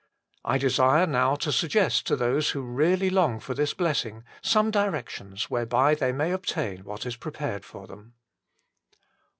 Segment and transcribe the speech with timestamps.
[0.43, 5.51] I desire now to suggest to those who really long for this blessing some directions
[5.51, 8.15] whereby they may obtain what is prepared for them.